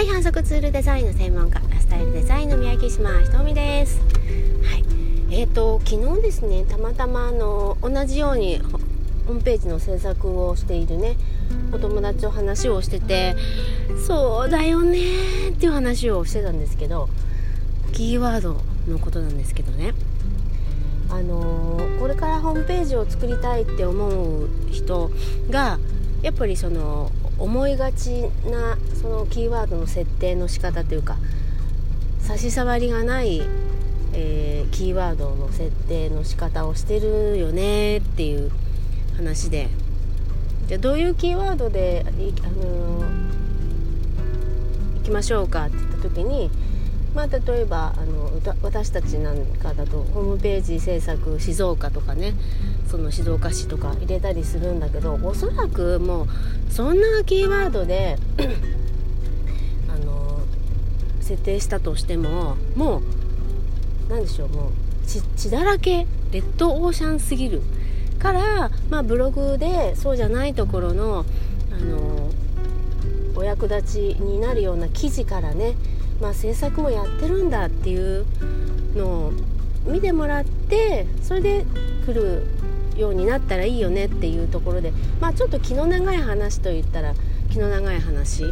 [0.00, 4.00] はい反則ツールデザインの専門家ラスタイルデザインの宮城島ひとみです。
[4.64, 4.84] はい。
[5.30, 11.16] えーと昨日ですねたまたまあの同じようにホームページの制作をしているね
[11.70, 13.36] お友達と話をしてて
[14.06, 17.10] そうだよねっていう話をしてたんですけど
[17.92, 18.56] キーワード
[18.88, 19.92] のことなんですけどね。
[21.10, 25.10] あのー、これからホームページを作りたいって思う人
[25.50, 25.78] が
[26.22, 31.16] やっぱりその思いがちなそのキーワードの設定の仕方というか
[32.20, 33.42] 差し障りがない、
[34.12, 38.50] えー、キーワードの設定の仕方をしてるよねっていう
[39.16, 39.68] 話で。
[40.68, 46.48] じゃどういうキーワードであのー、いきましょうかって言った時に
[47.14, 48.30] まあ、例えばあの
[48.62, 52.34] 私たちなんかだとホームページ制作静岡とかね。
[52.90, 56.26] その静岡市とか入れたりするんだけどおそらくもう
[56.70, 58.16] そんなキーワードで
[59.88, 60.40] あの
[61.20, 63.02] 設定したとしてももう
[64.08, 64.72] 何でしょうもう
[65.06, 67.62] 血だらけレッドオーシャンすぎる
[68.18, 71.24] から、まあ、ブログでそうじゃないところの
[71.72, 72.30] あの
[73.36, 75.74] お役立ちになるような記事からね
[76.20, 78.26] まあ、制作もやってるんだっていう
[78.94, 79.32] のを
[79.86, 81.64] 見てもらってそれで
[82.04, 82.46] 来る
[83.00, 87.14] ようになったらいいよねっていうところで、まあ、ちょっと気の長い話といったら
[87.50, 88.44] 気の長い話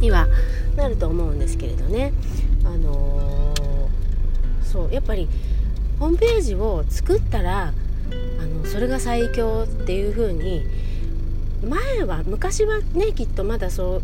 [0.00, 0.26] には
[0.76, 2.12] なると思うんですけれどね。
[2.64, 5.28] あのー、そうやっぱり
[5.98, 7.72] ホームページを作ったら
[8.40, 10.64] あのそれが最強っていう風に
[11.64, 14.02] 前は昔はねきっとまだそう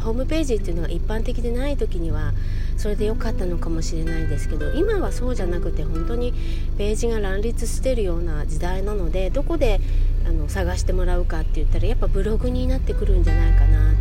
[0.00, 2.32] ホームページっていうのが一般的でない時には
[2.78, 6.32] それで良かったのかもしれないですけど今はそうじゃなくて本当に
[6.78, 9.80] ページが乱立してるような時代なのでどこで
[10.26, 13.98] あの探してもらうかって言ったらやっぱブログになってくるんじゃないかなって。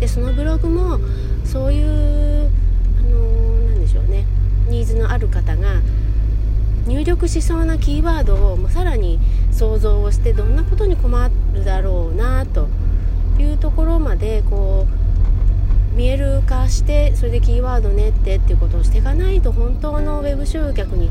[0.00, 0.98] でそのブログも
[1.44, 2.50] そういう
[2.98, 4.24] あのー、でしょうね。
[4.68, 5.80] ニーズのある方が
[6.86, 9.18] 入力しそうなキーワードをもうさらに
[9.52, 12.68] 想像をしてどんなことに困るだろうなと
[13.38, 15.05] いうところまでこう
[15.96, 21.10] 見える化してそれでキーワードねってっていうことをしていかないと本当のウェブ集客に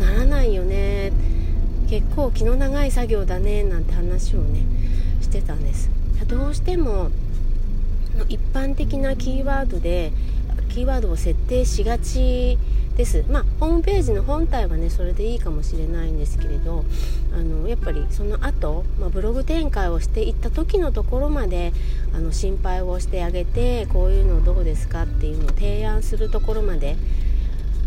[0.00, 1.12] ならないよね。
[1.88, 4.60] 結構気の長い作業だねなんて話をね
[5.20, 5.90] してたんです。
[6.26, 7.10] どうしても
[8.30, 10.12] 一般的なキーワードで
[10.72, 12.58] キーワードを設定しがち
[12.96, 13.24] です。
[13.28, 16.84] まあホームページの本体はねそれでいいかもしれないんですけれど
[17.34, 21.72] あのやっぱりその後、まあ、ブログ展開をしていった時のところまで
[22.14, 26.96] あの心配をしてあげてこういうのどうですかっていうのを提案するところまで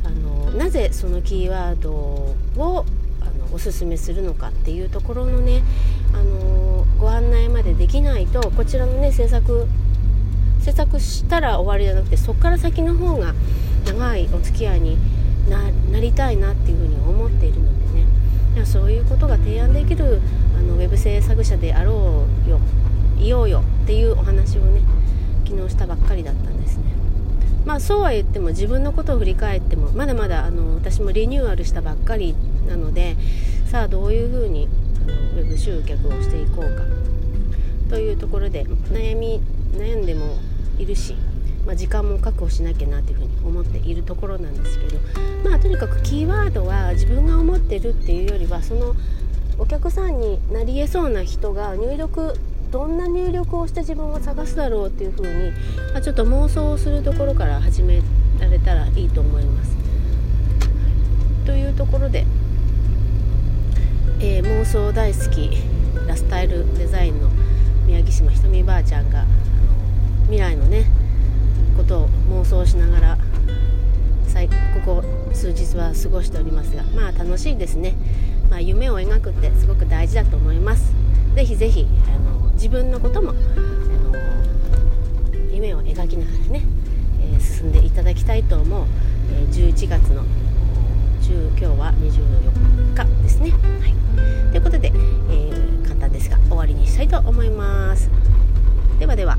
[0.04, 2.86] あのなぜそのキーワードを
[3.22, 5.64] あのおすすめするのかっていうところのね
[6.14, 9.68] あのご案内までできないとこちらのね制作
[10.66, 13.36] 制作したら終わりじゃなくてそこから先の方が
[13.86, 14.98] 長いお付き合いに
[15.48, 18.00] なりたいなっていうふうに思っているので
[18.56, 18.66] ね。
[18.66, 20.22] そういうことが提案できる
[20.58, 22.60] あのウェブ制作者であろうよ
[23.20, 24.82] いようよっていうお話をね
[25.46, 26.84] 昨日したばっかりだったんですね。
[27.64, 32.34] まあそうは言っても自分のことを振り返ってもまだまだあの私もリニューアルしたばっかり
[32.68, 33.18] なので
[33.68, 34.68] さあどういうふうに
[35.08, 36.84] あのウェブ集客をしていこうか
[37.90, 39.42] というところで悩み
[39.74, 40.38] 悩んでも
[40.80, 41.16] いるし
[41.66, 45.00] まあ、時間も確保しなきゃなというふうに思っているところなんですけど
[45.44, 48.96] まあとにかくキーワードは自分が思ってるっていうよりはその
[49.58, 52.36] お客さんになりえそうな人が入力
[52.72, 55.52] どんな入力をして自分を探すだろうっていうふうに、
[55.94, 58.02] まあ、ちょっと妄想をするところから始め
[58.40, 59.76] られたらいいと思います。
[61.46, 62.26] というところで、
[64.20, 65.52] えー、妄想大好き
[66.06, 67.30] ラスタイルデザインの
[67.86, 69.26] 宮城島ひとみばあちゃんが
[70.26, 70.86] 未来のね
[71.78, 73.18] ことを妄想しながら
[74.86, 75.04] ここ
[75.34, 77.96] 数日は過ごしておりますがまあ楽しいですね、
[78.50, 80.94] まあ、夢を描くってすごく大事だと思います。
[81.36, 84.16] 是非是非あの自分のこともあの
[85.52, 86.62] 夢を描きながらね、
[87.22, 88.86] えー、進んでいただきたいと思う、
[89.34, 90.24] えー、11月の
[91.22, 98.10] 10今日は24日ですね、はい、ということで、えー、簡単ですが終わりにしたいと思います。
[99.00, 99.38] ではでは。